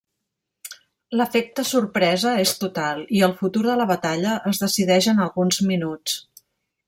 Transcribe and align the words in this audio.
L'efecte 1.19 1.65
sorpresa 1.71 2.31
és 2.45 2.53
total 2.63 3.05
i 3.19 3.23
el 3.29 3.37
futur 3.43 3.63
de 3.67 3.77
la 3.81 3.87
batalla 3.93 4.33
es 4.53 4.65
decideix 4.65 5.11
en 5.13 5.23
alguns 5.27 5.61
minuts. 5.73 6.19